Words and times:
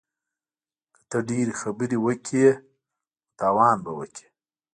که 0.93 1.01
ته 1.09 1.17
ډیرې 1.27 1.53
خبرې 1.61 1.97
وکړې 2.05 2.45
نو 2.55 2.63
تاوان 3.39 3.77
به 3.83 3.91
وکړې 3.99 4.27